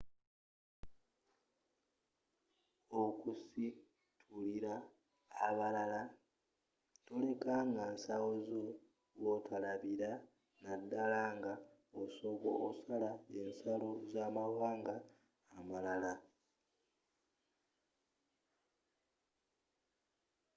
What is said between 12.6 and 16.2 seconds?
osala ensalo z'amawanga amalala